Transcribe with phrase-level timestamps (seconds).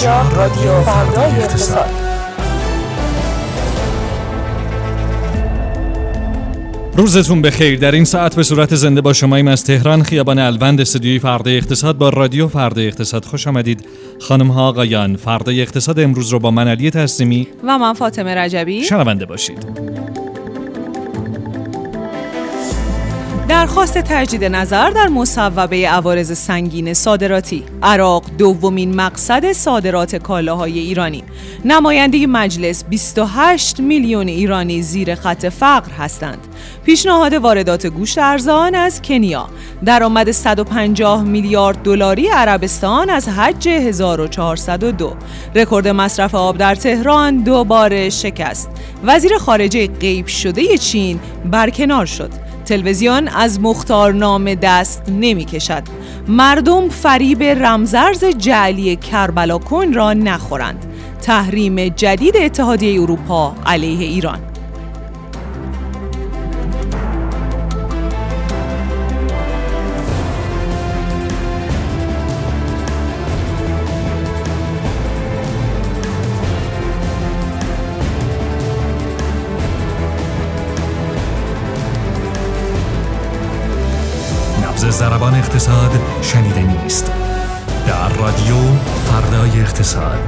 [0.00, 1.90] اینجا رادیو فردای اقتصاد.
[6.96, 7.78] روزتون بخیر.
[7.78, 11.98] در این ساعت به صورت زنده با شماییم از تهران خیابان الوند استودیوی فردا اقتصاد
[11.98, 13.24] با رادیو فردا اقتصاد.
[13.24, 13.84] خوش آمدید.
[14.20, 18.84] خانم ها آقایان فردا اقتصاد امروز رو با من علی تسلیمی و من فاطمه رجبی.
[18.84, 19.66] شنونده باشید.
[23.50, 27.64] درخواست تجدید نظر در مصوبه عوارض سنگین صادراتی.
[27.82, 31.24] عراق دومین مقصد صادرات کالاهای ایرانی.
[31.64, 36.38] نماینده مجلس 28 میلیون ایرانی زیر خط فقر هستند.
[36.84, 39.48] پیشنهاد واردات گوشت ارزان از کنیا.
[39.84, 45.16] درآمد 150 میلیارد دلاری عربستان از حج 1402
[45.54, 48.70] رکورد مصرف آب در تهران دوباره شکست.
[49.04, 52.49] وزیر خارجه غیب شده چین برکنار شد.
[52.70, 55.82] تلویزیون از مختارنامه دست نمی کشد
[56.28, 60.86] مردم فریب رمزرز جعلی کربلا کن را نخورند.
[61.22, 64.49] تحریم جدید اتحادیه اروپا علیه ایران.
[85.10, 85.90] زربان اقتصاد
[86.22, 87.12] شنیده نیست.
[87.86, 88.54] در رادیو
[89.04, 90.18] فردای اقتصاد.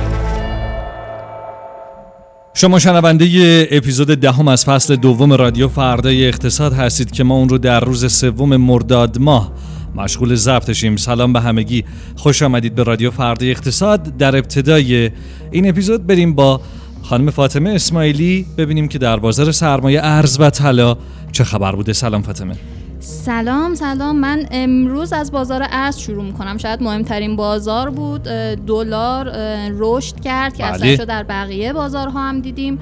[2.55, 7.59] شما شنونده اپیزود دهم از فصل دوم رادیو فردای اقتصاد هستید که ما اون رو
[7.59, 9.53] در روز سوم مرداد ماه
[9.95, 10.97] مشغول ضبطشیم.
[10.97, 11.85] سلام به همگی.
[12.17, 14.17] خوش آمدید به رادیو فردای اقتصاد.
[14.17, 15.11] در ابتدای
[15.51, 16.61] این اپیزود بریم با
[17.03, 20.97] خانم فاطمه اسماعیلی ببینیم که در بازار سرمایه ارز و طلا
[21.33, 21.93] چه خبر بوده.
[21.93, 22.82] سلام فاطمه.
[23.05, 24.17] سلام سلام.
[24.17, 26.59] من امروز از بازار ارز شروع می‌کنم.
[26.59, 28.23] شاید مهمترین بازار بود
[28.67, 29.33] دلار
[29.71, 30.73] رشد کرد که بله.
[30.73, 32.79] اثرش رو در بقیه بازارها هم دیدیم.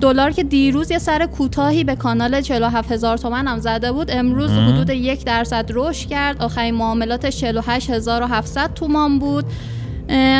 [0.00, 4.10] دلار که دیروز یه سر کوتاهی به کانال 47 هزار تومن هم زده بود.
[4.10, 6.42] امروز حدود یک درصد رشد کرد.
[6.42, 9.44] آخرین معاملاتش 48700 تومان بود.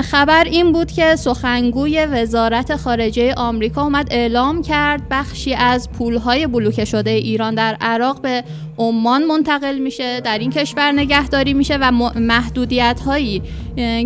[0.03, 6.85] خبر این بود که سخنگوی وزارت خارجه آمریکا اومد اعلام کرد بخشی از پولهای بلوکه
[6.85, 8.45] شده ایران در عراق به
[8.79, 13.43] عمان منتقل میشه در این کشور نگهداری میشه و محدودیت هایی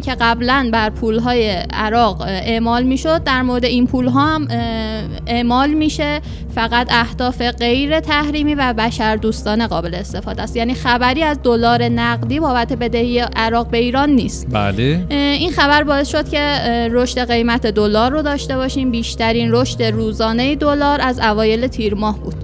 [0.04, 3.24] که قبلا بر پولهای عراق اعمال می‌شد.
[3.24, 4.48] در مورد این پول ها هم
[5.26, 6.20] اعمال میشه.
[6.54, 10.56] فقط اهداف غیر تحریمی و بشر دوستانه قابل استفاده است.
[10.56, 14.46] یعنی خبری از دلار نقدی بابت بدهی عراق به ایران نیست.
[14.50, 15.06] بله.
[15.10, 16.40] این خبر باعث شد که
[16.92, 18.90] رشد قیمت دلار رو داشته باشیم.
[18.90, 22.34] بیشترین رشد روزانه دلار از اوایل تیر ماه بود.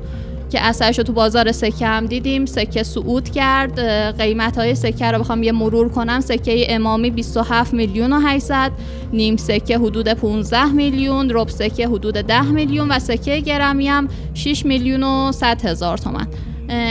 [0.52, 2.46] که اثرش رو تو بازار سکه هم دیدیم.
[2.46, 3.80] سکه صعود کرد.
[4.18, 6.20] قیمت های سکه رو بخوام یه مرور کنم.
[6.20, 8.72] سکه امامی 27 میلیون و 800
[9.12, 11.30] نیم سکه حدود 15 میلیون.
[11.30, 12.88] رب سکه حدود 10 میلیون.
[12.88, 16.26] و سکه گرمی هم 6 میلیون و 100 هزار تومن.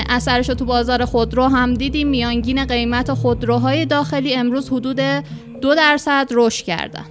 [0.09, 2.07] اثرش رو تو بازار خودرو هم دیدیم.
[2.07, 4.99] میانگین قیمت خودروهای داخلی امروز حدود
[5.61, 7.05] دو درصد رشد کردن.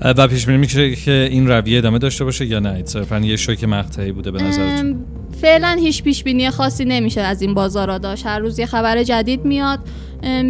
[0.00, 3.64] و پیش بینی میشه که این رویه ادامه داشته باشه یا نه؟ صرفا یه شوک
[3.64, 8.26] مقطعی بوده به نظرتون؟ فعلا هیچ پیش بینی خاصی نمیشه از این بازارا داشت.
[8.26, 9.78] هر روز یه خبر جدید میاد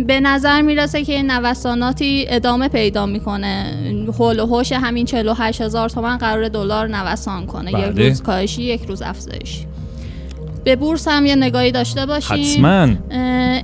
[0.07, 3.75] به نظر می‌رسه که این نوساناتی ادامه پیدا می‌کنه.
[4.19, 7.73] هول و هوش همین 48 هزار تومن قرار دلار نوسان کنه.
[7.73, 7.89] بله.
[7.89, 9.67] یک روز کاهشی یک روز افزایشی
[10.65, 12.89] به بورس هم یه نگاهی داشته باشیم حتما.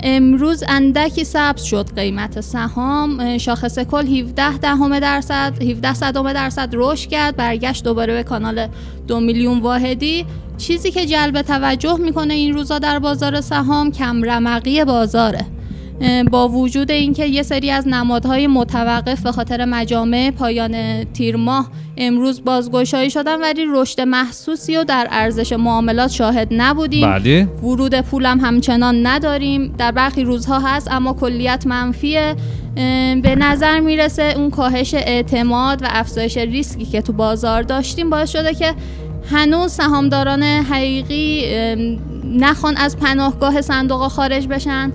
[0.03, 3.37] امروز اندکی سبز شد قیمت سهام.
[3.37, 7.35] شاخص کل 17 دهم درصد 17 صدم درصد رشد کرد.
[7.35, 8.67] برگشت دوباره به کانال
[9.07, 10.25] دو میلیون واحدی.
[10.57, 15.45] چیزی که جلب توجه می‌کنه این روزا در بازار سهام کم رمقی بازاره.
[16.31, 22.43] با وجود اینکه یه سری از نمادهای متوقف به خاطر مجامع پایان تیر ماه امروز
[22.43, 27.11] بازگشایی شدن ولی رشد محسوسی و در ارزش معاملات شاهد نبودیم.
[27.11, 27.45] بله.
[27.45, 29.75] ورود پولم همچنان نداریم.
[29.77, 32.35] در برخی روزها هست اما کلیت منفیه.
[33.23, 38.53] به نظر می‌رسه اون کاهش اعتماد و افزایش ریسکی که تو بازار داشتیم باعث شده
[38.53, 38.73] که
[39.31, 41.45] هنوز سهامداران حقیقی
[42.25, 44.91] نخوان از پناهگاه صندوق خارج بشن.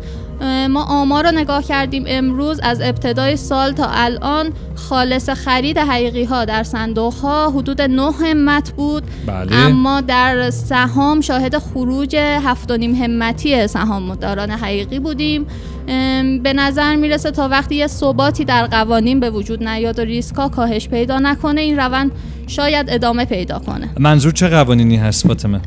[0.70, 6.44] ما آمار رو نگاه کردیم امروز از ابتدای سال تا الان خالص خرید حقیقی ها
[6.44, 9.02] در صندوق ها حدود 9 همت بود.
[9.26, 9.56] بله.
[9.56, 15.46] اما در سهام شاهد خروج هفت و نیم همتی سهامداران حقیقی بودیم.
[16.42, 20.48] به نظر می‌رسه تا وقتی یه ثباتی در قوانین به وجود نیاد و ریسک ها
[20.48, 22.12] کاهش پیدا نکنه این روند
[22.46, 23.88] شاید ادامه پیدا کنه.
[23.98, 25.60] منظور چه قوانینی هست فاطمه؟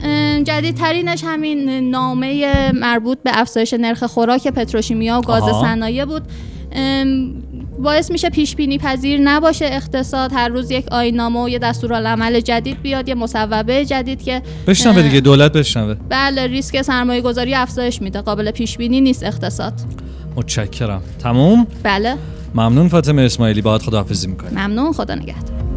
[0.44, 5.44] جدیدترینش همین نامه مربوط به افزایش نرخ خوراک پتروشیمیا و گاز.
[5.62, 6.24] صنایع بود.
[7.80, 10.31] باعث میشه پیش بینی پذیر نباشه اقتصاد.
[10.34, 15.20] هر روز یک آینامه و یه دستورالعمل جدید بیاد یه مصوبه جدید که بشنوه دیگه
[15.20, 15.96] دولت بشنوه.
[16.10, 18.22] بله ریسک سرمایه گذاری افزایش میده.
[18.22, 19.74] قابل پیش بینی نیست اقتصاد.
[20.36, 21.02] متشکرم.
[21.24, 22.16] تموم؟ بله.
[22.56, 23.62] ممنون فاطمه اسماعیلی.
[23.62, 24.54] باهات خداحافظی می‌کنیم.
[24.60, 24.94] ممنون.
[24.94, 25.69] خدا نگهدار.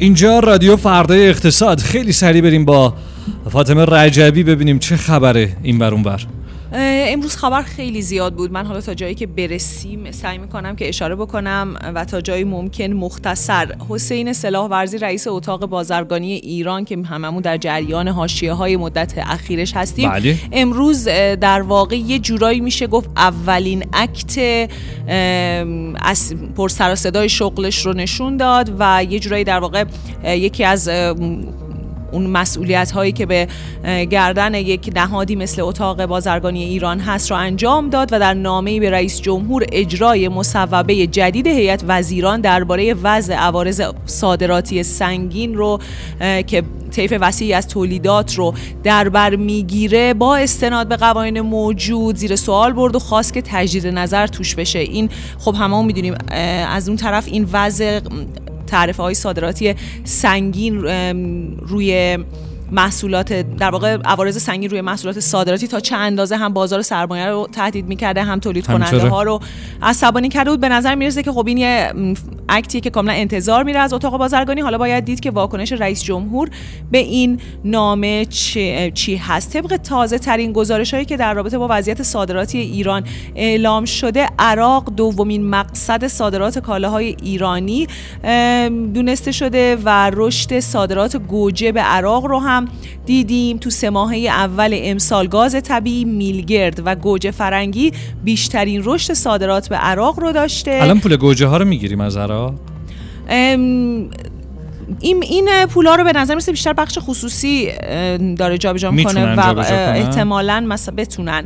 [0.00, 1.80] اینجا رادیو فردای اقتصاد.
[1.80, 2.94] خیلی سریع بریم با
[3.50, 6.20] فاطمه رجبی ببینیم چه خبره این بر اون بر
[6.72, 11.14] امروز خبر خیلی زیاد بود من حالا تا جایی که برسیم سعی می‌کنم که اشاره
[11.14, 17.42] بکنم و تا جایی ممکن مختصر حسین سلاح ورزی رئیس اتاق بازرگانی ایران که هممون
[17.42, 20.36] در جریان حاشیه های مدت اخیرش هستیم بله.
[20.52, 21.04] امروز
[21.40, 24.68] در واقع یه جورایی میشه گفت اولین اکت
[26.00, 29.84] از پر سر و صدای شغلش رو نشون داد و یه جورایی در واقع
[30.24, 30.88] یکی از
[32.12, 33.48] اون مسئولیت هایی که به
[34.10, 38.90] گردن یک نهادی مثل اتاق بازرگانی ایران هست رو انجام داد و در نامه‌ای به
[38.90, 45.78] رئیس جمهور اجرای مصوبه جدید هیئت وزیران درباره وضع عوارض صادراتی سنگین رو
[46.46, 48.54] که طیف وسیعی از تولیدات رو
[48.84, 53.86] در بر می‌گیره با استناد به قوانین موجود زیر سوال برد و خواست که تجدید
[53.86, 54.78] نظر توش بشه.
[54.78, 56.14] این خب همه می‌دونیم
[56.68, 58.00] از اون طرف این وضع
[58.70, 59.74] تعرفه های صادراتی
[60.04, 60.80] سنگین
[61.58, 62.18] روی
[62.72, 67.48] محصولات در واقع عوارض سنگین روی محصولات صادراتی تا چه اندازه هم بازار سرمایه رو
[67.52, 69.08] تهدید می‌کرده هم تولید کننده.
[69.08, 69.40] ها رو
[69.82, 70.60] عصبانی کرده بود.
[70.60, 72.14] به نظر می‌رسه که خب این یه م،
[72.48, 74.60] اکتیه که کاملا انتظار میره از اتاق بازرگانی.
[74.60, 76.50] حالا باید دید که واکنش رئیس جمهور
[76.90, 79.52] به این نامه چی, چی هست.
[79.52, 84.94] طبق تازه ترین گزارش هایی که در رابطه با وضعیت صادراتی ایران اعلام شده عراق
[84.96, 87.86] دومین مقصد صادرات کالاهای ایرانی
[88.94, 92.59] دونسته شده و رشد صادرات گوجه به عراق رو هم
[93.06, 97.92] دیدیم تو سه ماهه اول امسال گاز طبیعی میلگرد و گوجه فرنگی
[98.24, 100.78] بیشترین رشد صادرات به عراق رو داشته.
[100.82, 102.54] الان پول گوجه ها رو می‌گیریم از عراق؟
[103.28, 104.10] ام،
[105.00, 107.68] این این پولا رو به نظر میسه بیشتر بخش خصوصی
[108.36, 111.44] داره جابجا می‌کنه و؟ احتمالاً مثلا بتونن.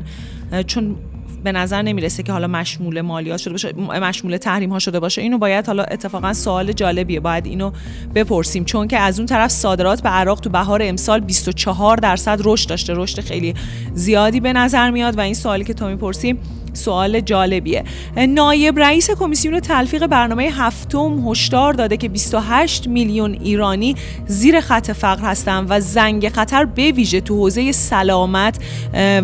[0.67, 0.97] چون
[1.45, 5.23] به نظر نمی‌رسه که حالا مشمول مالیات شده باشه مشمول تحریم ها شده باشه.
[5.23, 7.21] اینو باید حالا اتفاقا سوال جالبیه.
[7.21, 7.71] باید اینو
[8.15, 8.65] بپرسیم.
[8.65, 12.93] چون که از اون طرف صادرات به عراق تو بهار امسال 24 درصد رشد داشته.
[12.97, 13.55] رشد خیلی
[13.95, 16.39] زیادی به نظر میاد و این سوالی که تو می‌پرسیم
[16.75, 17.85] سوال جالبیه.
[18.17, 25.23] نایب رئیس کمیسیون تلفیق برنامه هفتم هشدار داده که 28 میلیون ایرانی زیر خط فقر
[25.23, 28.59] هستند و زنگ خطر به ویژه تو حوزه سلامت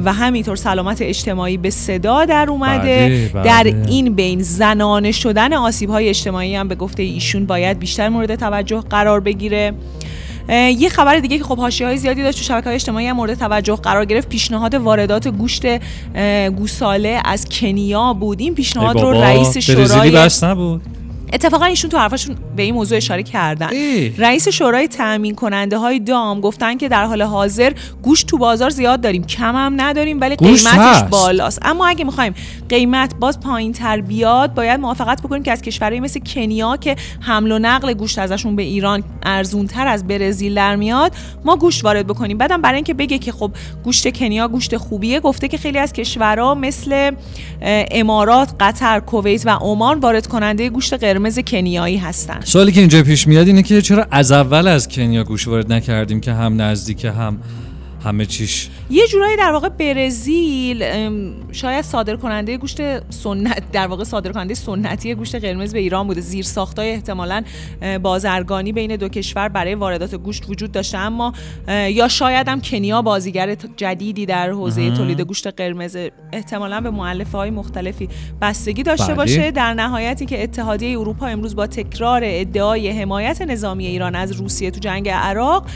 [0.05, 3.31] و همینطور سلامت اجتماعی به صدا در اومده.
[3.33, 3.85] بله، در بله.
[3.89, 8.81] این بین زنانه شدن آسیب های اجتماعی هم به گفته ایشون باید بیشتر مورد توجه
[8.81, 9.73] قرار بگیره.
[10.51, 13.35] یه خبر دیگه که خب حاشیه های زیادی داشت تو شبکه های اجتماعی هم مورد
[13.39, 14.29] توجه قرار گرفت.
[14.29, 15.63] پیشنهاد واردات گوشت
[16.57, 18.41] گوساله از کنیا بود.
[18.41, 20.83] این پیشنهاد رو رئیس شورای بس نبود.
[21.33, 24.09] اتفاقا ایشون تو حرفشون به این موضوع اشاره کردن ای.
[24.19, 27.73] رئیس شورای تامین کننده های دام گفتن که در حال حاضر
[28.03, 31.05] گوشت تو بازار زیاد داریم کم هم نداریم ولی قیمتش هست.
[31.05, 32.35] بالاست اما اگه می‌خوایم
[32.69, 37.53] قیمت باز پایین تر بیاد باید موافقت بکنیم که از کشورهایی مثل کنیا که حمل
[37.53, 41.13] و نقل گوشت ازشون به ایران ارزون تر از برزیل در میاد
[41.45, 43.51] ما گوشت وارد بکنیم بعدم برای اینکه بگه که خب
[43.85, 47.11] گوشت کنیا گوشت خوبیه گفته که خیلی از کشورها مثل
[47.91, 52.41] امارات قطر کویت و عمان وارد کننده گوشت قرمز کنیایی هستن.
[52.45, 56.21] سوالی که اینجا پیش میاد اینه که چرا از اول از کنیا گوش وارد نکردیم
[56.21, 57.39] که هم نزدیک هم
[58.05, 60.85] همه چیش یه جورایی در واقع برزیل
[61.53, 66.21] شاید صادر کننده گوشت سنت در واقع صادر کننده سنتی گوشت قرمز به ایران بوده.
[66.21, 67.43] زیر ساختای احتمالاً
[68.03, 70.99] بازرگانی بین دو کشور برای واردات گوشت وجود داشته.
[70.99, 71.33] اما
[71.69, 75.97] یا شاید هم کنیا بازیگر جدیدی در حوزه تولید گوشت قرمز
[76.33, 78.09] احتمالاً به مؤلفه های مختلفی
[78.41, 79.15] بستگی داشته بله.
[79.15, 79.51] باشه.
[79.51, 84.81] در نهایتی که اتحادیه اروپا امروز با تکرار ادعای حمایت نظامی ایران از روسیه تو
[84.81, 85.67] جنگ عراق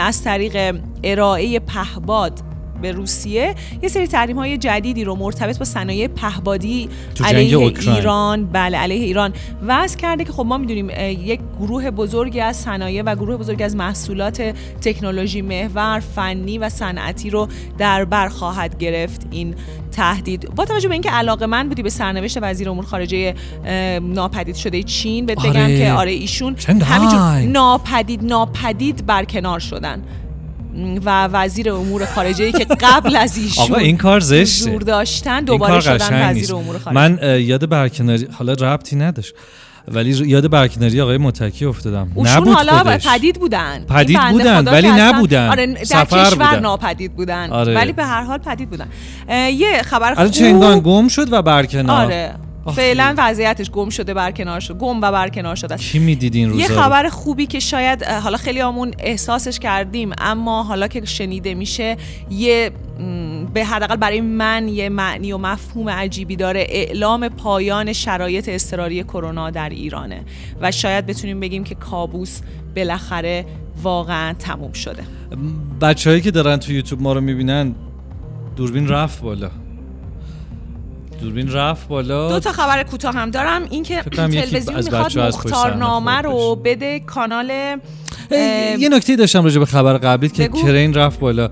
[0.00, 2.53] از طریق ارائه پهباد
[2.84, 6.88] به روسیه یه سری تحریم های جدیدی رو مرتبط با صنایع پهبادی
[7.24, 7.96] علیه اوکراین.
[7.96, 9.32] ایران بله علیه ایران
[9.66, 10.90] وضع کرده که خب ما می‌دونیم
[11.24, 17.30] یک گروه بزرگی از صنایع و گروه بزرگی از محصولات تکنولوژی محور فنی و صنعتی
[17.30, 17.48] رو
[17.78, 19.54] در بر خواهد گرفت این
[19.92, 23.34] تهدید با توجه به اینکه علاقه من بودی به سرنوشت وزیر امور خارجه
[24.02, 25.78] ناپدید شده چین بهت بگم آره.
[25.78, 26.56] که آره ایشون.
[26.68, 30.02] همینجور ناپدید ناپدید برکنار شدن
[31.04, 35.44] و وزیر امور خارجه ای که قبل از ایشون آقا این کار زشته حضور داشتن
[35.44, 36.54] دوباره شدن وزیر.
[36.54, 39.34] امور خارجه من یاد برکناری حالا ربطی نداشت
[39.88, 43.08] ولی یاد برکناری آقای متکی افتادم اوشون نبود حالا خودش.
[43.08, 45.48] پدید بودن پدید بودن، ولی نبودن.
[45.48, 46.60] آره در سفر کشور بودن.
[46.60, 47.74] ناپدید بودن آره.
[47.74, 48.88] ولی به هر حال پدید بودن
[49.30, 52.34] یه خبر خوب چندان گم شد و برکنار آره.
[52.72, 54.78] فعلا وضعیتش گم شده برکنار شد.
[54.78, 58.60] گم و برکنار شده کی می‌دید این روزا یه؟ خبر خوبی که شاید حالا خیلی
[58.60, 61.96] آمون احساسش کردیم اما حالا که شنیده میشه
[62.30, 62.70] یه
[63.54, 66.66] به حداقل برای من یه معنی و مفهوم عجیبی داره.
[66.68, 70.24] اعلام پایان شرایط اضطراری کرونا در ایرانه.
[70.60, 72.40] و شاید بتونیم بگیم که کابوس
[72.76, 73.46] بالاخره
[73.82, 75.02] واقعا تموم شده.
[75.80, 77.74] بچههایی که دارن تو یوتیوب ما رو می‌بینن
[78.56, 79.50] دوربین رفت بالا.
[81.24, 87.00] دوربین رفت بالا دو تا خبر کوتاه هم دارم اینکه تلویزیون می‌خواد مختارنامه رو بده
[87.00, 87.50] کانال
[88.78, 90.62] یه نکته داشتم راجع به خبر قبلی که بگو.
[90.62, 91.48] کرین رفت بالا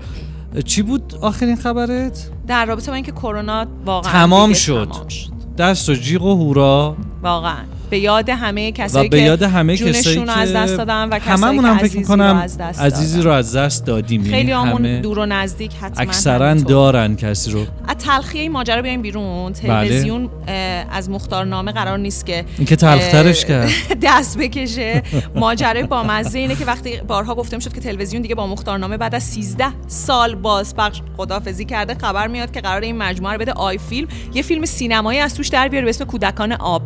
[0.65, 4.87] چی بود آخرین خبرت؟ در رابطه با اینکه کرونا واقعا تمام شد.
[4.91, 5.29] تمام شد.
[5.57, 7.63] دست و جیغ و هورا واقعا
[7.93, 11.19] به یاد همه کسایی به که یاد همه جونشون کسایی رو از دست دادن و
[11.19, 13.21] کسایی که هم فکر می‌کنم از دست عزیزی.
[13.21, 14.21] رو از دست دادیم.
[14.21, 16.53] یعنی خیلی همون دور و نزدیک حتما اکثرا.
[16.53, 17.59] دارن کسی رو.
[17.87, 19.53] از تلخی این ماجرا بیایم بیرون.
[19.53, 20.55] تلویزیون اه،
[20.91, 23.69] از مختارنامه قرار نیست که این که تلخترش کرد.
[24.03, 25.03] دست بکشه.
[25.35, 29.15] ماجرای با مزه اینه که وقتی بارها گفته شد که تلویزیون دیگه با مختارنامه بعد
[29.15, 33.77] از 13 سال بازپخش خدافزی کرده خبر میاد که قرار این مجموعه رو بده آی
[33.77, 34.07] فیلم.
[34.33, 36.81] یه فیلم سینمایی از توش در بیاره به اسم کودکان آب.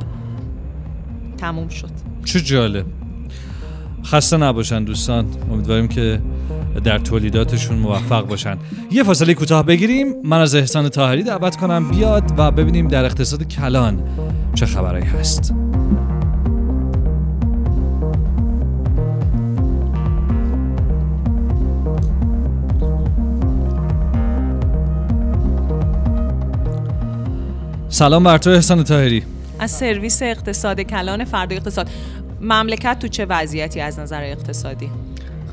[1.37, 1.89] تموم شد.
[2.25, 2.85] چه جالب.
[4.05, 5.25] خسته نباشن دوستان.
[5.51, 6.21] امیدواریم که
[6.83, 8.57] در تولیداتشون موفق باشن.
[8.91, 10.07] یه فاصله کوتاه بگیریم.
[10.23, 14.03] من از احسان طاهری دعوت کنم بیاد و ببینیم در اقتصاد کلان
[14.55, 15.53] چه خبرایی هست.
[27.89, 29.23] سلام بر تو احسان طاهری.
[29.59, 31.89] از سرویس اقتصاد کلان فردا اقتصاد.
[32.41, 34.89] مملکت تو چه وضعیتی از نظر اقتصادی؟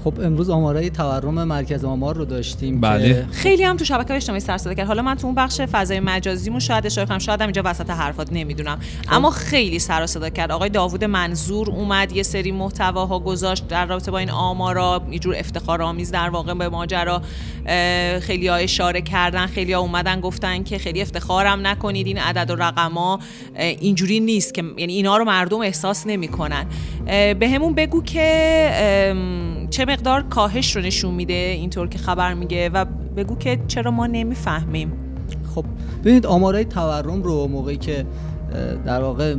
[0.04, 3.14] خب امروز آمارای تورم مرکز آمار رو داشتیم بله.
[3.14, 4.86] که خیلی هم تو شبکه اجتماعی سر صدا کرد.
[4.86, 7.18] حالا من تو اون بخش فضای مجازیمون شاید اشاره کنم.
[7.18, 8.78] شاید هم اینجا وسط حرفات نمی‌دونم.
[9.08, 10.52] اما خیلی سر صدا کرد.
[10.52, 15.34] آقای داوود منظور اومد یه سری محتواها گذاشت در رابطه با این آمارا یه جور
[15.38, 17.22] افتخارآمیز در واقع به ماجرا
[18.20, 22.54] خیلی ها اشاره کردن خیلی ها اومدن گفتن که خیلی افتخارم نکنید این عدد و
[22.54, 23.18] رقما
[23.56, 26.66] اینجوری نیست که یعنی اینا رو مردم احساس نمی‌کنن.
[27.40, 32.84] به همون بگو که چه مقدار کاهش رو نشون میده اینطور که خبر میگه و
[33.16, 34.92] بگو که چرا ما نمی‌فهمیم.
[35.54, 35.64] خب.
[36.00, 38.06] ببینید آمارای تورم رو موقعی که
[38.86, 39.34] در واقع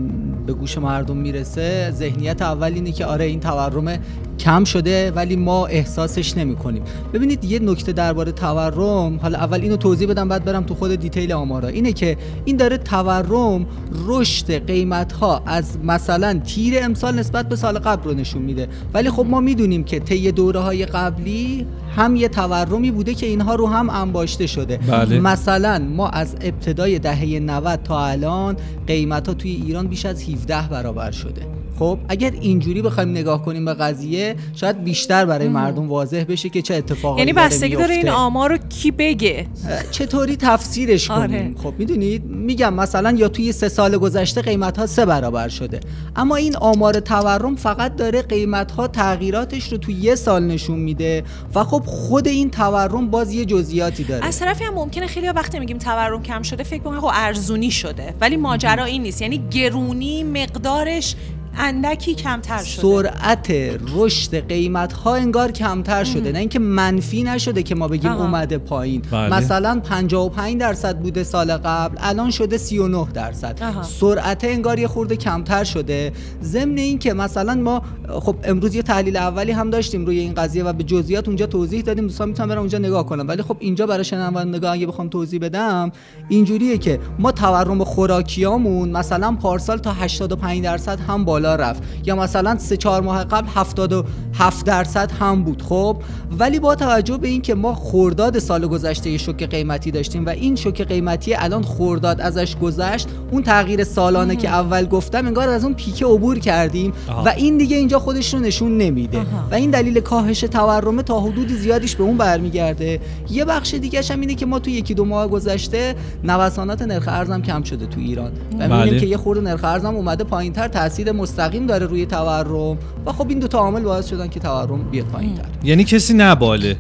[0.46, 3.98] به گوش مردم می‌رسه ذهنیت اول اینه که آره این تورم
[4.39, 6.84] کم شده ولی ما احساسش نمی کنیم.
[7.13, 11.34] ببینید یه نکته درباره تورم حالا اول اینو توضیح بدم بعد برم تو خود دیتیل
[11.34, 11.68] آمارا.
[11.68, 13.65] اینه که این داره تورم
[14.08, 18.68] رشد قیمت ها از مثلا تیر امسال نسبت به سال قبل رو نشون میده.
[18.94, 21.65] ولی خب ما می‌دونیم که طی دوره های قبلی
[21.96, 24.77] هم یه تورمی بوده که اینها رو هم انباشته شده.
[24.77, 25.20] بله.
[25.20, 28.56] مثلا ما از ابتدای دهه 90 تا الان
[28.88, 31.42] قیمت ها توی ایران بیش از 17 برابر شده.
[31.80, 34.25] خب اگر اینجوری بخوایم نگاه کنیم به قضیه
[34.55, 38.10] شاید بیشتر برای مردم واضح بشه که چه اتفاقایی یعنی بستگی داره این.
[38.10, 39.48] آمار رو کی بگه؟
[39.91, 41.27] چطوری تفسیرش آره.
[41.27, 45.79] کنیم؟ خب می‌دونید میگم مثلا یا توی سه سال گذشته قیمت ها سه برابر شده.
[46.15, 51.24] اما این آمار تورم فقط داره قیمت ها تغییراتش رو توی یه سال نشون میده
[51.55, 54.25] و خب خود این تورم باز یه جزئیاتی داره.
[54.25, 58.13] از طرفی هم ممکنه خیلی وقتی میگیم تورم کم شده فکر کنن خب ارزونی شده.
[58.22, 59.22] ولی ماجرا این نیست.
[59.22, 61.15] یعنی گرونی مقدارش
[61.57, 62.81] اندکی کمتر شده.
[62.81, 63.51] سرعت
[63.95, 68.24] رشد قیمت ها انگار کمتر شده نه اینکه منفی نشده که ما بگیم آها.
[68.24, 69.01] اومده پایین.
[69.12, 69.38] بله.
[69.38, 73.83] مثلا 55 درصد بوده سال قبل الان شده 39 درصد.
[73.83, 76.12] سرعت انگار یه خورده کمتر شده.
[76.43, 80.74] ضمن اینکه مثلا ما خب امروز یه تحلیل اولی هم داشتیم روی این قضیه و
[80.74, 82.07] به جزئیات اونجا توضیح دادیم.
[82.07, 83.27] دوستان می‌تونن برن اونجا نگاه کنم.
[83.27, 85.91] ولی خب اینجا برای شنوندگان اگه بخوام توضیح بدم
[86.29, 92.57] اینجوریه که ما تورم خوراکیامون مثلا پارسال تا 85 درصد هم بالا رفت یا مثلا
[92.57, 95.97] سه چهار ماه قبل 77 درصد هم بود خب
[96.39, 100.55] ولی با توجه به اینکه ما خورداد سال گذشته یه شوک قیمتی داشتیم و این
[100.55, 105.73] شوک قیمتی الان خورداد ازش گذشت اون تغییر سالانه که اول گفتم انگار از اون
[105.73, 107.23] پیک عبور کردیم آها.
[107.23, 109.47] و این دیگه اینجا خودش رو نشون نمیده آها.
[109.51, 112.99] و این دلیل کاهش تورمه تا حدود زیادیش به اون برمیگرده
[113.29, 117.41] یه بخش دیگه هم اینه که ما تو یکی دو ماه گذشته نوسانات نرخ ارزم
[117.41, 118.77] کم شده تو ایران و بله.
[118.77, 123.30] می‌بینیم که یه خورده نرخ ارزم اومده پایینتر تاثیر مستقیم داره روی تورم و خب
[123.30, 126.77] این دو تا عامل باعث شدن که تورم بیاد پایینتر یعنی کسی نباله؟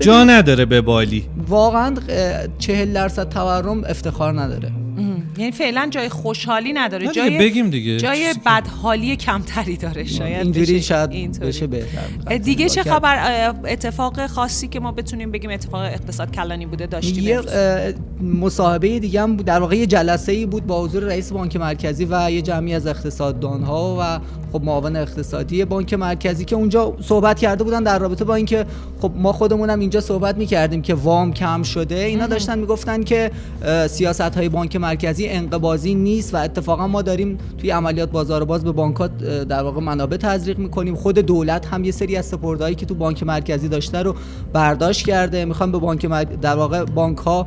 [0.00, 1.24] جا نداره به بالی.
[1.48, 1.94] واقعا
[2.58, 4.72] چهل درصد تورم افتخار نداره.
[5.38, 7.06] یعنی فعلا جای خوشحالی نداره.
[7.06, 7.96] نه جای بگیم دیگه.
[7.96, 11.40] جای بدحالی کمتری داره شاید اینجوری شاید.
[11.40, 12.36] بشه بهتر.
[12.38, 12.82] دیگه چه.
[12.82, 17.40] خبر؟ اتفاق خاصی که ما بتونیم بگیم اتفاق اقتصاد کلانی بوده داشتیم یه
[18.22, 22.30] مصاحبه دیگه هم در واقع یه جلسه ای بود با حضور رئیس بانک مرکزی و
[22.30, 24.20] یه جمعی از اقتصاددان ها و
[24.52, 28.66] خب معاون اقتصادی بانک مرکزی که اونجا صحبت کرده بودن در رابطه با اینکه
[29.00, 31.94] خب ما خودمونم اینجا صحبت می‌کردیم که وام کم شده.
[31.94, 33.30] اینا داشتن می‌گفتن که
[33.88, 38.72] سیاست های بانک مرکزی انقباضی نیست و اتفاقا ما داریم توی عملیات بازار باز به
[38.72, 40.94] بانکات در واقع منابع تزریق می‌کنیم.
[40.94, 44.14] خود دولت هم یه سری از سپردهایی که تو بانک مرکزی داشته رو
[44.52, 45.44] برداشت کرده.
[45.44, 46.24] می‌خوام به بانک مر...
[46.24, 47.46] در واقع بانک ها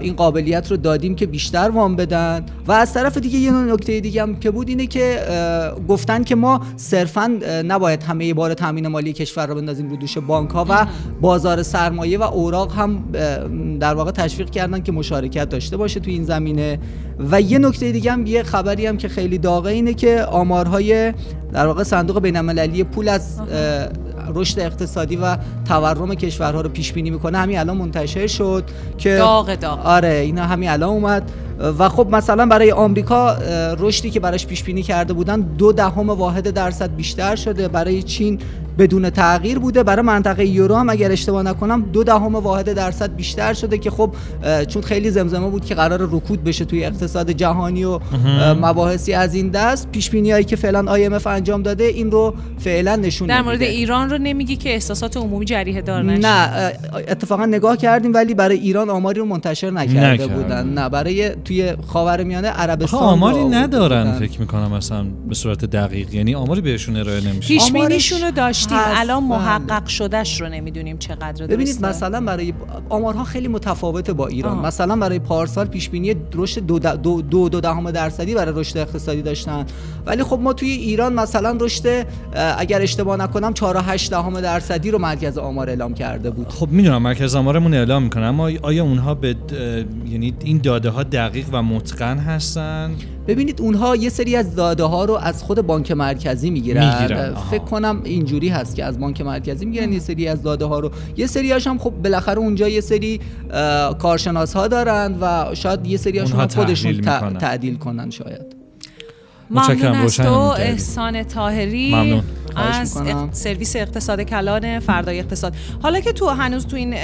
[0.00, 2.44] این قابلیت رو دادیم که بیشتر وام بدن.
[2.66, 5.20] و از طرف دیگه یه نکته دیگه هم که بود اینه که
[5.88, 10.50] گفتن که ما صرفا نباید همه بار تامین مالی کشور رو بندازیم رو دوش بانک
[10.50, 10.86] ها و
[11.20, 13.04] بازار سرمایه و اوراق هم
[13.80, 16.78] در واقع تشویق کردن که مشارکت داشته باشه تو این زمینه.
[17.30, 21.12] و یه نکته دیگه هم یه خبری هم که خیلی داغه اینه که آمارهای
[21.52, 23.40] در واقع صندوق بین‌المللی پول از
[24.34, 25.36] رشد اقتصادی و
[25.68, 27.38] تورم کشورها رو پیش بینی می‌کنه.
[27.38, 28.64] همین الان منتشر شد
[28.98, 29.86] که داغ داغ.
[29.86, 31.30] آره اینا همین الان اومد.
[31.78, 33.36] و خب مثلا برای آمریکا
[33.78, 37.68] رشدی که براش پیش بینی کرده بودن دو دهم واحد درصد بیشتر شده.
[37.68, 38.38] برای چین
[38.78, 39.82] بدون تغییر بوده.
[39.82, 44.14] برای منطقه یورو هم اگر اشتباه نکنم دو دهم واحد درصد بیشتر شده که خب
[44.68, 47.98] چون خیلی زمزمه بود که قرار رکود بشه توی اقتصاد جهانی و
[48.60, 49.90] مباحثی از این دست.
[49.92, 54.10] پیش بینی هایی که فعلا IMF انجام داده این رو فعلا نشون در مورد ایران
[54.10, 56.72] رو نمیگی که احساسات عمومی جریه دار نشه؟ نه
[57.08, 60.34] اتفاقا نگاه کردیم ولی برای ایران آماری رو منتشر نکرده نکرد.
[60.34, 60.68] بودن.
[60.68, 64.18] نه برای توی خاورمیانه عربستان آماری ندارن بودن.
[64.18, 66.14] فکر می‌کنم اصلا به صورت دقیق.
[66.14, 67.48] یعنی آماری بهشون ارائه نمیشه.
[67.48, 68.30] پیش بینیشون رو
[68.66, 69.38] داشتیم هست، الان بله.
[69.38, 71.86] محقق شدهش رو نمی‌دونیم چقدر ببینید.
[71.86, 72.52] مثلا برای
[72.88, 74.66] آمارها خیلی متفاوته با ایران آه.
[74.66, 79.22] مثلا برای پارسال پیش بینی رشد دو, دو, دو, دو دهم درصدی برای رشد اقتصادی
[79.22, 79.66] داشتن
[80.06, 82.06] ولی خب ما توی ایران مثلا رشد
[82.58, 86.68] اگر اشتباه نکنم 4 و 8 دهم درصدی رو مرکز آمار اعلام کرده بود خب
[86.68, 89.36] می‌دونم مرکز آمارمون اعلام می‌کنه اما آیا اونها به
[90.10, 92.90] یعنی این داده ها دقیق و متقن هستن
[93.26, 97.50] ببینید اونها یه سری از داده ها رو از خود بانک مرکزی می‌گیرن آها.
[97.50, 100.90] فکر کنم اینجوری هست که از بانک مرکزی می‌گیرن یه سری از داده ها رو
[101.16, 103.20] یه سریاش هم خب بالاخره اونجا یه سری
[103.98, 107.00] کارشناس ها دارن و شاید یه سریاشون اونها هم خودشون.
[107.38, 108.62] تعدیل کنن شاید
[109.50, 110.32] ممنون از تو.
[110.32, 112.22] احسان تاهری ممنون.
[112.56, 116.94] از سرویس اقتصاد کلان فردای اقتصاد حالا که تو هنوز تو این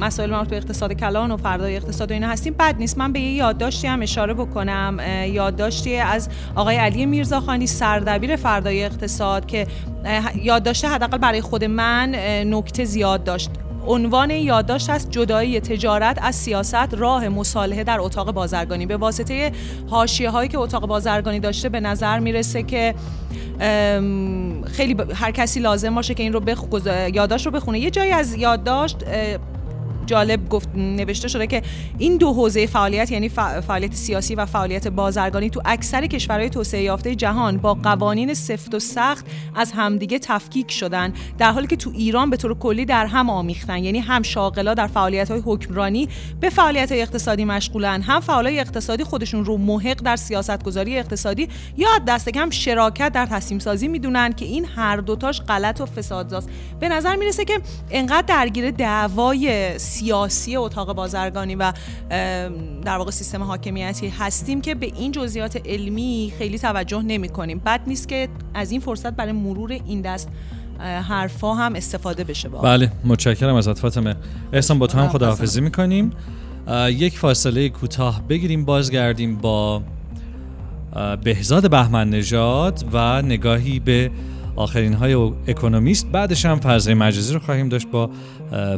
[0.00, 2.54] مسائل مربوط به اقتصاد کلان و فردای اقتصاد و اینا هستیم.
[2.58, 2.98] بد نیست.
[2.98, 5.00] من به یه یادداشتی هم اشاره بکنم.
[5.26, 9.66] یادداشتی از آقای علی میرزاخانی سردبیر فردای اقتصاد که
[10.04, 12.14] اه، یادداشت حداقل برای خود من
[12.46, 13.50] نکته زیاد داشت.
[13.86, 18.86] عنوان یادداشت است جدایی تجارت از سیاست راه مصالحه در اتاق بازرگانی.
[18.86, 19.52] به واسطه
[19.90, 22.94] حاشیه هایی که اتاق بازرگانی داشته به نظر می‌رسه که
[24.66, 26.64] خیلی هر کسی لازم باشه که این رو بخ...
[26.86, 27.78] یادداشت رو بخونه.
[27.78, 28.96] یه جایی از یادداشت
[30.06, 31.62] جالب گفت نوشته شده که
[31.98, 36.82] این دو حوزه فعالیت یعنی فع- فعالیت سیاسی و فعالیت بازرگانی تو اکثر کشورهای توسعه
[36.82, 41.90] یافته جهان با قوانین سفت و سخت از همدیگه تفکیک شدن در حالی که تو
[41.94, 46.08] ایران به طور کلی در هم آمیختن یعنی هم شاغلا در فعالیت های حکمرانی
[46.40, 51.48] به فعالیت های اقتصادی مشغولن هم فعالای اقتصادی خودشون رو محق در سیاست گذاری اقتصادی
[51.76, 56.48] یا دست کم شراکت در تصمیم سازی می‌دونن که این هر دوتاش غلط و فسادزاست.
[56.80, 57.60] به نظر می‌رسه که
[57.90, 61.72] انقدر درگیر دعوای سیاسی اتاق بازرگانی و
[62.84, 67.58] در واقع سیستم حاکمیتی هستیم که به این جزئیات علمی خیلی توجه نمی کنیم.
[67.58, 70.28] بد نیست که از این فرصت برای مرور این دست
[70.80, 72.58] حرفا هم استفاده بشه با.
[72.60, 74.16] بله متشکرم ازت فاطمه
[74.52, 75.16] احسان با تو هم خداحافظ.
[75.16, 76.10] خداحافظی می‌کنیم.
[76.88, 79.82] یک فاصله کوتاه بگیریم بازگردیم با
[81.24, 84.10] بهزاد بهمن نژاد و نگاهی به
[84.56, 85.14] آخرین های
[85.48, 86.06] اکونومیست.
[86.12, 88.10] بعدش هم فرضه مجازی رو خواهیم داشت با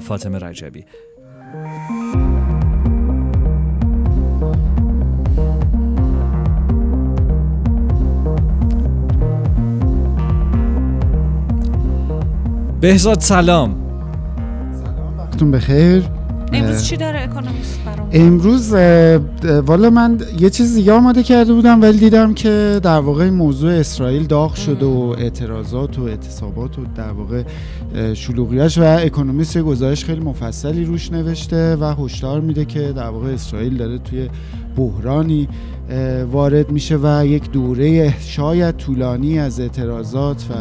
[0.00, 0.84] فاطمه رجبی.
[12.80, 13.74] بهزاد سلام
[15.18, 16.13] وقتتون بخیر.
[16.54, 17.26] امروز چی داره
[17.86, 18.72] برام امروز
[19.66, 23.72] والا من یه چیز دیگه آماده کرده بودم ولی دیدم که در واقع این موضوع
[23.72, 27.42] اسرائیل داغ شده و اعتراضات و اعتصابات و در واقع
[28.14, 33.76] شلوغیاش و اکونومیست گزارش خیلی مفصلی روش نوشته و هشدار میده که در واقع اسرائیل
[33.76, 34.28] داره توی
[34.76, 35.48] بحرانی
[36.30, 40.54] وارد میشه و یک دوره شاید طولانی از اعتراضات و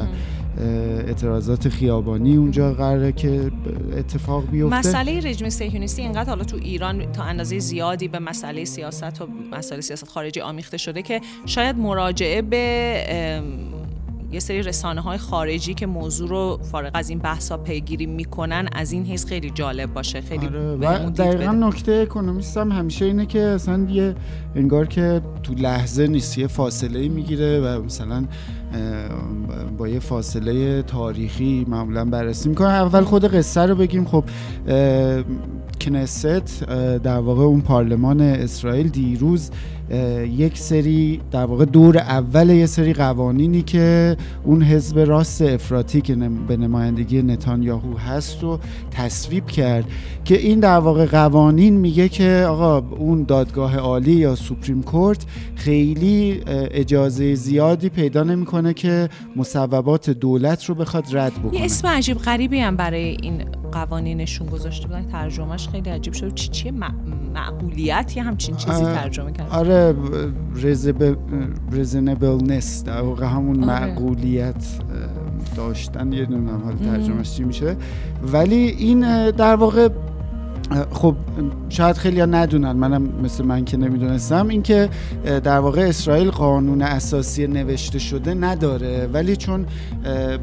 [0.58, 3.52] اعتراضات خیابانی اونجا قراره که
[3.98, 4.78] اتفاق بیفته.
[4.78, 9.82] مسئله رژیم صهیونیستی اینقدر حالا تو ایران تا اندازه زیادی به مسئله سیاست و مسئله
[9.82, 13.44] سیاست خارجی آمیخته شده که شاید مراجعه به
[14.34, 18.92] یه سری رسانه های خارجی که موضوع رو فارغ از این بحثا پیگیری می‌کنن از
[18.92, 20.22] این حیث خیلی جالب باشه.
[20.22, 24.16] خیلی آره و دقیقا نکته اکونومیست هم همیشه اینه که اصلا یه
[24.56, 28.26] انگار که تو لحظه نیست یه فاصله می‌گیره و مثلا
[29.78, 32.68] با یه فاصله تاریخی معمولا بررسی می‌کنه.
[32.68, 34.06] اول خود قصه رو بگیم.
[34.06, 34.24] خب
[35.82, 36.64] کنست
[37.04, 39.52] در واقع اون پارلمان اسرائیل دیروز
[40.38, 46.16] یک سری در واقع دور اول یه سری قوانینی که اون حزب راست افراطی که
[46.48, 48.60] به نمایندگی نتانیاهو هست و
[48.92, 49.86] تصویب کرد
[50.26, 56.42] که این در واقع قوانین میگه که آقا اون دادگاه عالی یا سوپریم کورت خیلی
[56.48, 61.60] اجازه زیادی پیدا نمی‌کنه که مصوبات دولت رو بخواد رد بکنه.
[61.60, 63.44] یه اسم عجیب غریبی هم برای این
[63.74, 66.34] قوانینشون گذاشته بودن ترجمهش خیلی عجیب شد.
[66.34, 66.74] چی چیه؟
[67.34, 69.96] معقولیت یا همچین چیزی ترجمه کرد؟ آره
[71.72, 73.80] رزنبلنس در واقع همون آره.
[73.80, 74.66] معقولیت
[75.56, 77.76] داشتن یه نمی‌دونم حال ترجمهش چی میشه.
[78.34, 79.90] ولی این در واقع
[80.92, 81.16] خب
[81.70, 82.72] شاید خیلی ها ندونن.
[82.72, 84.48] منم مثل من که نمی‌دونستم.
[84.48, 84.90] اینکه
[85.44, 89.10] در واقع اسرائیل قانون اساسی نوشته شده نداره.
[89.14, 89.66] ولی چون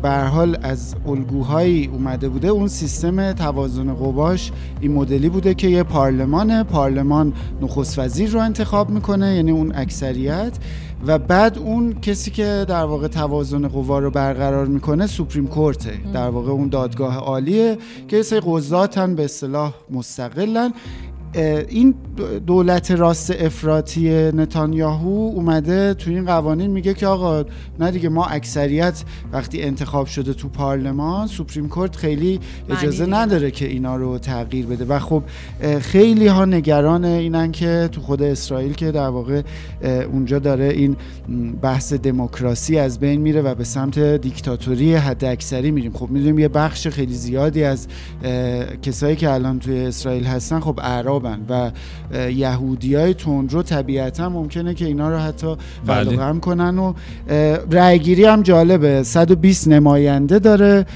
[0.02, 5.82] به حال از الگوهایی اومده بوده اون سیستم توازن قواش این مدلی بوده که یه
[5.82, 10.52] پارلمان پارلمان نخست وزیر رو انتخاب می‌کنه یعنی اون اکثریت.
[11.06, 16.00] و بعد اون کسی که در واقع توازن قوا رو برقرار می‌کنه سوپریم کورته.
[16.14, 20.72] در واقع اون دادگاه عالیه که سه قضاتن به اصطلاح مستقلن.
[21.34, 21.94] این
[22.46, 27.44] دولت راست افراطی نتانیاهو اومده تو این قوانین میگه که آقا
[27.80, 32.40] نه دیگه ما اکثریت وقتی انتخاب شده تو پارلمان سوپریم کورت خیلی
[32.70, 34.84] اجازه نداره که اینا رو تغییر بده.
[34.84, 35.22] و خب
[35.80, 39.42] خیلی ها نگران اینن که تو خود اسرائیل که در واقع
[40.12, 40.96] اونجا داره این
[41.62, 45.92] بحث دموکراسی از بین میره و به سمت دیکتاتوری حد اکثری میریم.
[45.92, 47.86] خب می‌دونیم یه بخش خیلی زیادی از
[48.82, 51.70] کسایی که الان توی اسرائیل هستن خب اعراب و
[52.30, 55.56] یهودی های تندرو طبیعتا ممکنه که اینا رو حتی
[55.86, 56.38] بله.
[56.40, 56.92] کنن و
[57.70, 59.02] رأیگیری هم جالبه.
[59.02, 60.86] 120 نماینده داره.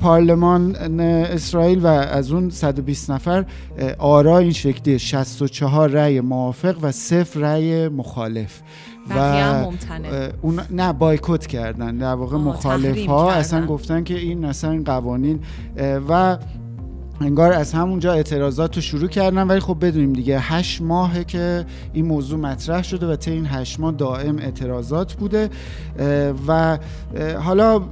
[0.00, 3.44] پارلمان اسرائیل و از اون 120 نفر
[3.98, 8.60] آرا این شکلی 64 رأی موافق و صفر رأی مخالف.
[9.10, 9.18] و
[10.42, 11.96] اون نه بایکوت کردن.
[11.96, 15.40] در واقع مخالف ها اصلا گفتن که این اصلا این قوانین
[16.08, 16.38] و
[17.20, 20.38] انگار از همونجا اعتراضات رو شروع کردن ولی خب بدونیم دیگه.
[20.40, 25.50] هشت ماهه که این موضوع مطرح شده و تا این هشت ماه دائم اعتراضات بوده.
[26.48, 26.78] و
[27.40, 27.82] حالا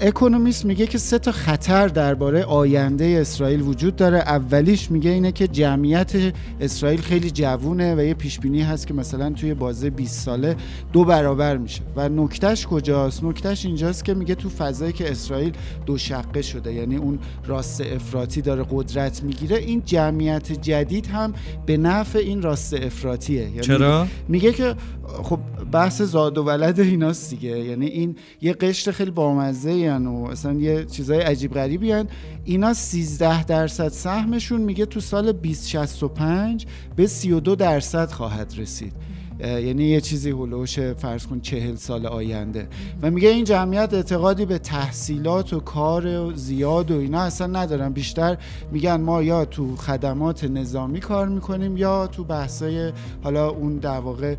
[0.00, 4.18] اکونومیست میگه که سه تا خطر درباره آینده اسرائیل وجود داره.
[4.18, 6.12] اولیش میگه اینه که جمعیت
[6.60, 10.56] اسرائیل خیلی جوونه و یه پیش بینی هست که مثلا توی بازه 20 ساله
[10.92, 11.82] دو برابر میشه.
[11.96, 15.52] و نکتهش کجاست؟ نکتهش اینجاست که میگه تو فضایی که اسرائیل
[15.86, 21.34] دو شقه شده یعنی اون راست افراطی داره قدرت می‌گیره این جمعیت جدید هم
[21.66, 23.40] به نفع این راست افراطیه.
[23.40, 24.74] یعنی چرا؟ میگه که
[25.22, 25.38] خب
[25.72, 27.58] بحث زاد و ولد ایناست دیگه.
[27.58, 32.08] یعنی این یه قشر خیلی بامزه و اصلا یه چیزای عجیب غریبی هن.
[32.44, 38.92] اینا 13 درصد سهمشون میگه تو سال 2065 به 32 درصد خواهد رسید.
[39.40, 42.68] یعنی یه چیزی هلوش فرض کن چهل سال آینده.
[43.02, 47.92] و میگه این جمعیت اعتقادی به تحصیلات و کار زیاد و اینا اصلا ندارن.
[47.92, 48.38] بیشتر
[48.72, 54.34] میگن ما یا تو خدمات نظامی کار می‌کنیم یا تو بحثای حالا اون در واقع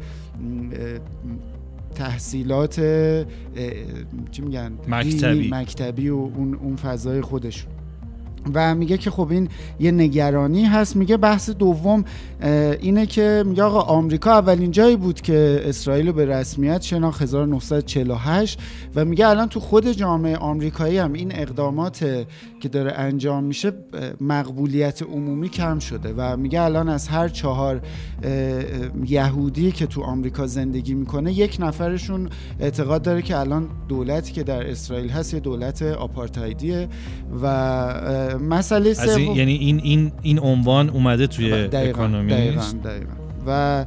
[1.96, 2.76] تحصیلات
[4.32, 5.50] چی میگن؟ مکتبی.
[5.52, 7.72] مکتبی و اون اون فضای خودشون.
[8.54, 10.96] و میگه که خب این یه نگرانی هست.
[10.96, 12.06] میگه بحث دوم
[12.82, 18.60] اینه که میگه آقا آمریکا اولین جایی بود که اسرائیل رو به رسمیت شناخت 1948
[18.96, 22.26] و میگه الان تو خود جامعه آمریکایی هم این اقدامات
[22.60, 23.72] که داره انجام میشه
[24.22, 26.14] مقبولیت عمومی کم شده.
[26.18, 27.82] و میگه الان از هر چهار
[29.06, 32.30] یهودی که تو آمریکا زندگی می‌کنه یک نفرشون
[32.60, 36.88] اعتقاد داره که الان دولتی که در اسرائیل هست یه دولت آپارتایدیه.
[37.42, 43.27] و مسئله این یعنی این این این عنوان اومده توی اکانومی دقیقاً, دقیقاً.
[43.48, 43.86] و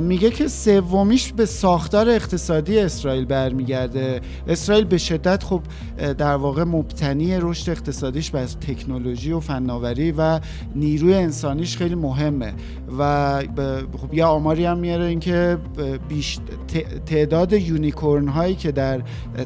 [0.00, 4.20] میگه که سومیش به ساختار اقتصادی اسرائیل برمیگرده.
[4.48, 5.62] اسرائیل به شدت خب
[6.18, 10.40] در واقع مبتنی رشد اقتصادیش بر تکنولوژی و فناوری و
[10.74, 12.52] نیروی انسانیش خیلی مهمه.
[12.98, 13.42] و
[14.00, 15.58] خب یه آماری هم میاره اینکه
[17.06, 19.00] تعداد یونیکورن هایی که در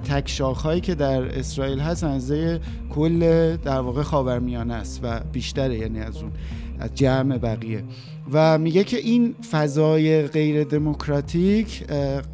[0.05, 5.79] تک شاخ هایی که در اسرائیل هست انزه کل در واقع خاورمیانه است و بیشتره
[5.79, 6.33] یعنی از اون
[6.79, 7.85] از جمع بقیه.
[8.33, 11.85] و میگه که این فضای غیر دموکراتیک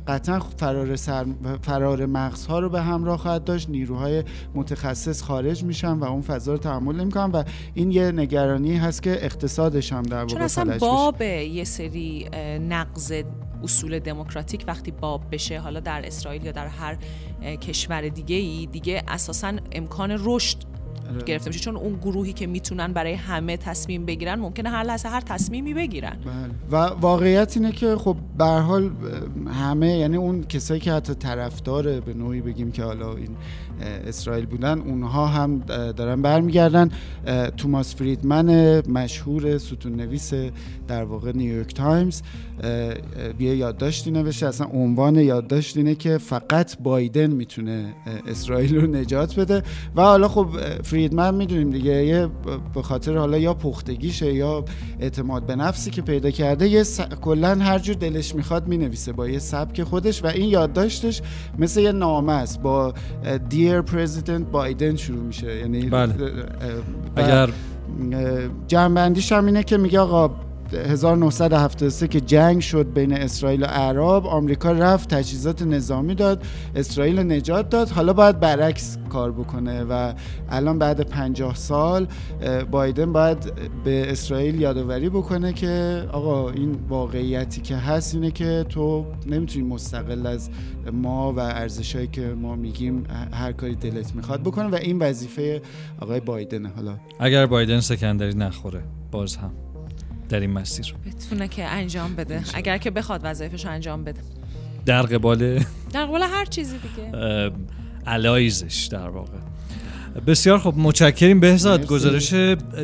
[0.08, 1.26] قطعا فرار, سر...
[1.62, 4.24] فرار مغزها رو به همراه خواهد داشت نیروهای
[4.54, 9.24] متخصص خارج میشن و اون فضا رو تحمل نمی‌کنن و این یه نگرانی هست که
[9.24, 12.28] اقتصادش هم در واقع چون اصلا باب یه سری
[12.68, 13.12] نقض
[13.62, 16.98] اصول دموکراتیک وقتی باب بشه حالا در اسرائیل یا در هر
[17.42, 20.58] کشور دیگه ای دیگه اساسا امکان رشد.
[21.26, 25.20] گرفته میشه چون اون گروهی که می‌تونن برای همه تصمیم بگیرن ممکنه هر لحظه هر
[25.20, 26.54] تصمیمی بگیرن بله.
[26.70, 28.90] و واقعیت اینه که خب به هر حال
[29.46, 33.36] همه یعنی اون کسایی که حتی طرفدار به نوعی بگیم که حالا این
[33.82, 35.58] اسرائیل بودن اونها هم
[35.96, 36.90] دارن برمیگردن.
[37.56, 40.32] توماس فریدمن مشهور ستون نویس
[40.88, 42.22] در واقع نیویورک تایمز.
[43.40, 44.46] یه یادداشتی نوشته.
[44.46, 47.94] اصلا عنوان یادداشت اینه که فقط بایدن می‌تونه
[48.26, 49.62] اسرائیل رو نجات بده.
[49.96, 50.48] و حالا خب
[50.82, 52.28] فریدمن می‌دونیم دیگه یه
[52.74, 54.64] به خاطر حالا یا پختگیشه یا
[55.00, 57.00] اعتماد به نفسی که پیدا کرده یه س...
[57.00, 60.24] کلا هر جور دلش می‌خواد می‌نویسه با یه سبک خودش.
[60.24, 61.22] و این یادداشتش
[61.58, 62.62] مثل یه نامه است.
[62.62, 62.94] با
[63.72, 66.14] دیر پرزیدنت بایدن شروع میشه یعنی بله.
[67.16, 67.50] اگر
[68.66, 70.34] جنبندیش هم اینه که میگه آقا
[70.74, 76.42] 1973 که جنگ شد بین اسرائیل و عرب آمریکا رفت تجهیزات نظامی داد
[76.76, 77.88] اسرائیل نجات داد.
[77.88, 80.12] حالا باید برعکس کار بکنه و
[80.50, 82.06] الان بعد 50 سال
[82.70, 83.52] بایدن باید
[83.84, 90.26] به اسرائیل یادآوری بکنه که آقا این واقعیتی که هست اینه که تو نمی‌تونی مستقل
[90.26, 90.50] از
[90.92, 95.62] ما و ارزشهایی که ما میگیم هر کاری دلت می‌خواد بکنه و این وظیفه
[96.00, 96.68] آقای بایدنه.
[96.68, 99.50] حالا اگر بایدن سکندری نخوره باز هم.
[100.32, 100.94] در این مسیر.
[101.06, 102.42] بتونه که انجام بده.
[102.54, 104.20] اگر که بخواد وظایفش انجام بده.
[104.86, 105.58] در قبال
[105.92, 107.12] در قبال هر چیزی دیگه.
[108.06, 109.38] علایزش در واقع.
[110.26, 111.40] بسیار خب متشکریم.
[111.40, 112.34] بهزاد گزارش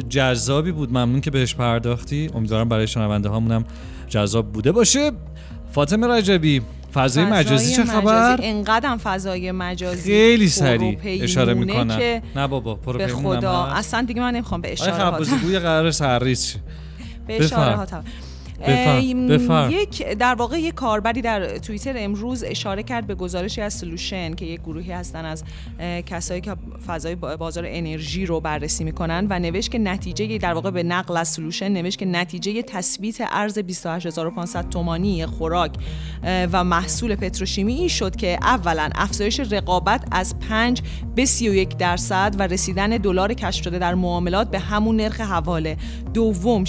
[0.09, 0.91] جذابی بود.
[0.91, 2.31] ممنون که بهش پرداختی.
[2.35, 3.65] امیدوارم برای شنونده هامونم
[4.09, 5.11] جذاب بوده باشه.
[5.73, 6.63] فاطمه رجبی
[6.95, 13.65] فضای مجازی چه خبر؟ انقدر فضای مجازی خیلی سریع اشاره می‌کنن نه بابا به خدا.
[13.65, 15.11] اصلا دیگه من نمی‌خوام به اشاره ها
[15.61, 16.57] قرار سرریز
[17.29, 17.87] به اشاره
[18.61, 19.71] ها بفرم.
[19.71, 24.45] یک در واقع یک کاربری در توییتر امروز اشاره کرد به گزارشی از سلوشن که
[24.45, 25.45] یک گروهی هستن از
[26.07, 26.55] کسایی که
[26.87, 31.29] فضای بازار انرژی رو بررسی می‌کنن و نوشت که نتیجه در واقع به نقل از
[31.29, 35.73] سلوشن نوشت که نتیجه تثبیت ارز 28500 تومانی خوراک
[36.25, 40.83] و محصول پتروشیمی این شد که اولا افزایش رقابت از 5
[41.15, 45.77] به 31 درصد و رسیدن دلار کشف شده در معاملات به همون نرخ حواله
[46.15, 46.65] دوم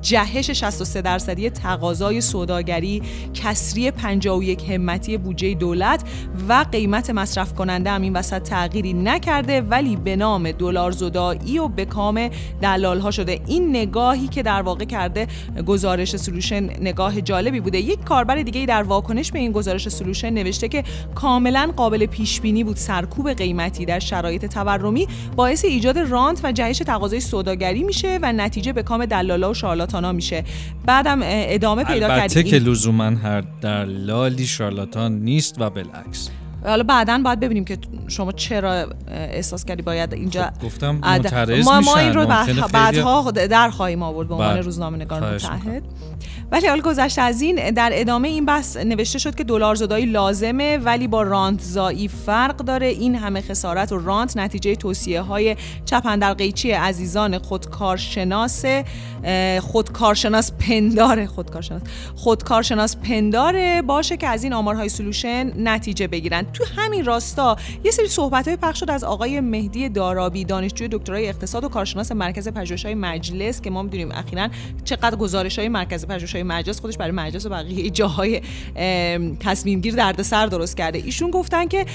[0.00, 0.50] جهش
[0.86, 3.02] 63 درصدی تقاضای سوداگری
[3.34, 6.04] کسری 51 همتی بودجه دولت
[6.48, 11.68] و قیمت مصرف کننده هم این وسط تغییری نکرده ولی به نام دلار زدایی و
[11.68, 12.28] به کام
[12.62, 13.40] دلال ها شده.
[13.46, 15.26] این نگاهی که در واقع کرده
[15.66, 17.78] گزارش سلوشن نگاه جالبی بوده.
[17.78, 22.64] یک کاربر دیگه در واکنش به این گزارش سلوشن نوشته که کاملا قابل پیش بینی
[22.64, 28.32] بود سرکوب قیمتی در شرایط تورمی باعث ایجاد رانت و جهش تقاضای سوداگری میشه و
[28.32, 30.44] نتیجه به کام دلالا و شارلاتانا میشه.
[30.86, 36.30] بعدم ادامه پیدا کرد البته که لزوما هر دلالی شارلاتان نیست و بالعکس.
[36.66, 41.00] حالا بعدا باید ببینیم که شما چرا احساس کردی باید اینجا خب گفتم
[41.64, 42.26] ما, ما این رو
[42.72, 44.60] بعدها در خواهیم آورد به عنوان بله.
[44.60, 45.82] روزنامه نگار متحد
[46.52, 50.78] ولی حال گذشته از این در ادامه این بحث نوشته شد که دلار زدایی لازمه
[50.78, 52.86] ولی با رانت زایی فرق داره.
[52.86, 58.64] این همه خسارت و رانت نتیجه توصیه های چپندر قیچی عزیزان خودکارشناس
[59.60, 61.82] خودکارشناس پنداره خودکارشناس
[62.16, 66.46] خودکارشناس پنداره باشه که از این آمارهای سلوشن نتیجه بگیرن.
[66.56, 71.28] تو همین راستا یه سری صحبت های پخش شد از آقای مهدی دارابی دانشجوی دکترای
[71.28, 74.48] اقتصاد و کارشناس مرکز پژوهش‌های مجلس که ما می‌دونیم اخیرا
[74.84, 78.40] چقدر گزارش های مرکز پژوهش‌های مجلس خودش برای مجلس و بقیه جاهای
[79.40, 80.98] تصمیم گیر دردسر درست کرده.
[80.98, 81.86] ایشون گفتن که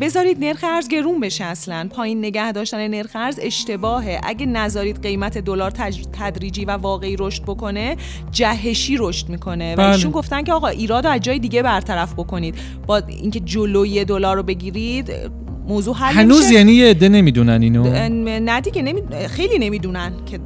[0.00, 1.88] بذارید نرخ ارز گرون بشه اصلا.
[1.90, 4.20] پایین نگه داشتن نرخ ارز اشتباهه.
[4.22, 5.70] اگه نذارید قیمت دلار
[6.12, 7.96] تدریجی و واقعی رشد بکنه
[8.30, 9.74] جهشی رشد می‌کنه.
[9.74, 9.92] و بله.
[9.92, 12.54] ایشون گفتن که آقا ایراد از جای دیگه برطرف بکنید.
[12.86, 15.12] با اینکه جلوی دلار رو بگیرید
[15.68, 19.02] موضوع حل هنوز یعنی یه عده نمی‌دونن اینو؟ نه دیگه نمی...
[19.28, 20.38] خیلی نمی‌دونن که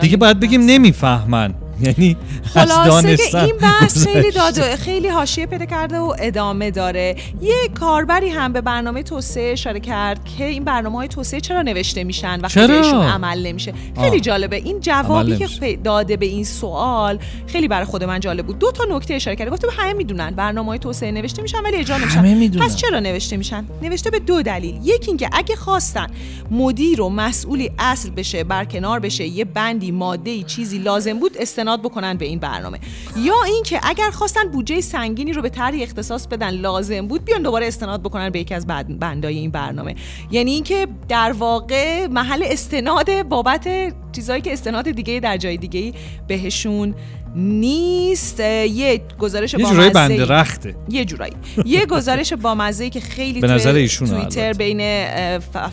[0.00, 1.54] دیگه باید بگیم نمی‌فهمن.
[1.86, 4.50] یعنی خلاصه که این بحث خیلی گذشته.
[4.50, 7.16] داد خیلی حاشیه پیدا کرده و ادامه داره.
[7.40, 12.04] یه کاربری هم به برنامه توسعه اشاره کرد که این برنامه های توسعه چرا نوشته
[12.04, 14.20] میشن وقتی چرا؟ بهشون عمل نمیشه؟ خیلی آه.
[14.20, 14.56] جالبه.
[14.56, 18.58] این جوابی که داده به این سوال خیلی برای خود من جالب بود.
[18.58, 19.50] دو تا نکته اشاره کرده.
[19.50, 22.58] گفته همه می‌دونن برنامه های توسعه نوشته میشن ولی اجرا نمیشن.
[22.58, 24.80] پس چرا نوشته میشن؟ نوشته به دو دلیل.
[24.84, 26.06] یکی اینکه اگه خواستن
[26.50, 32.16] مدیر و مسئولی اصل بشه برکنار بشه یه بندی ماده چیزی لازم بود استناد بکنن
[32.16, 32.78] به این برنامه.
[33.16, 37.66] یا اینکه اگر خواستن بودجه سنگینی رو به طرحی اختصاص بدن لازم بود بیان دوباره
[37.66, 39.94] استناد بکنن به یکی از بند- بندای این برنامه.
[40.30, 43.68] یعنی اینکه در واقع محل استناد بابت
[44.12, 45.92] چیزایی که استناد دیگه در جای دیگه
[46.28, 46.94] بهشون
[47.36, 50.74] نیست یه گزارش یه جورایی بنده رخته.
[50.88, 51.32] یه جورایی.
[51.64, 54.52] یه گزارش با مزه که خیلی به نظر ایشونه توییتر.
[54.52, 55.08] بین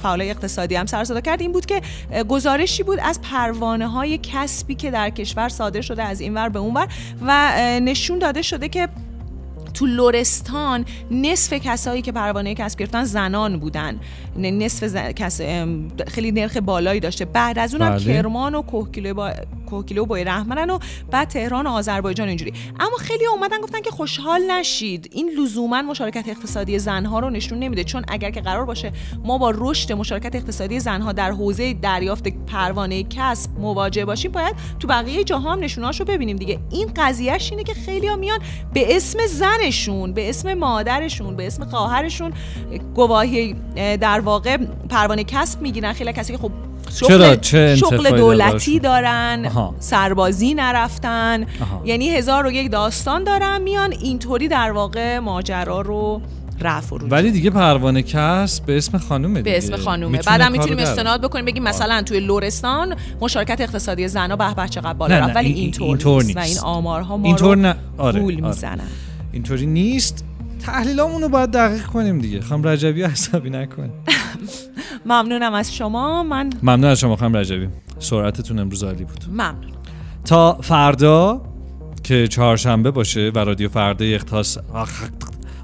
[0.01, 1.81] فعالای اقتصادی هم سر صدا کرد این بود که
[2.27, 6.59] گزارشی بود از پروانه های کسبی که در کشور صادر شده از این ور به
[6.59, 6.87] اون ور
[7.21, 8.87] و نشون داده شده که
[9.73, 13.99] تو لرستان نصف کسایی که پروانه کسب گرفتن زنان بودن.
[14.37, 15.41] نصف ز- کس
[16.07, 17.25] خیلی نرخ بالایی داشته.
[17.25, 18.03] بعد از اونم بله.
[18.03, 19.31] کرمان و کوهگیلو با
[19.69, 20.79] کوهگیلو و بای رحمنن و
[21.11, 22.53] بعد تهران و آذربایجان اینجوری.
[22.79, 25.09] اما خیلی اومدن گفتن که خوشحال نشید.
[25.11, 28.91] این لزوما مشارکت اقتصادی زنها رو نشون نمیده چون اگر که قرار باشه
[29.23, 34.87] ما با رشد مشارکت اقتصادی زنها در حوزه دریافت پروانه کسب مواجه باشیم باید تو
[34.87, 36.59] بقیه جهان نشوناشو ببینیم دیگه.
[36.71, 38.39] این قضیهش اینه که خیلی میان
[38.73, 42.33] به اسم زنشون به اسم مادرشون به اسم خواهرشون
[42.95, 44.57] گواهی اه، در واقع
[44.89, 45.93] پروانه کسب می‌گیرن.
[45.93, 46.51] خیلی کسی که خب
[46.99, 49.75] چرا؟ شغل, چه شغل دولتی؟ دارن آها.
[49.79, 51.81] سربازی نرفتن آها.
[51.85, 56.21] یعنی هزار و یک داستان دارن میان اینطوری در واقع ماجرا رو
[56.61, 61.45] رفع ولی دیگه پروانه کسب به اسم خانومه به اسم خانومه بعدم می‌تونیم استناد بکنیم
[61.45, 66.23] بگیم مثلا توی لورستان مشارکت اقتصادی زنها به به چقدر بالا رفت ولی این- اینطور
[66.23, 66.41] نیست و.
[66.41, 68.47] این آمارها ما اینطور رو نه آره گول آره.
[68.47, 68.87] می‌زنن
[69.31, 70.25] اینطوری نیست
[70.65, 73.89] تحلیلامون رو باید دقیق کنیم دیگه خانم رجبی حسابی نکن
[75.05, 76.23] ممنونم از شما.
[76.23, 77.67] من ممنون از شما خانم رجبی.
[77.99, 79.25] سرعتتون امروز عالی بود.
[79.29, 79.71] ممنون.
[80.25, 81.41] تا فردا
[82.03, 85.03] که چهارشنبه باشه و رادیو فردا اختصاص آخ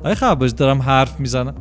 [0.03, 1.55] آیا خباز دارم حرف می‌زنم.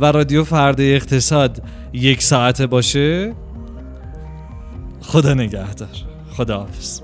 [0.00, 1.62] و رادیو فردا اقتصاد
[1.92, 3.34] یک ساعته باشه
[5.00, 5.88] خدا نگهدار.
[6.32, 7.00] خدا حافظ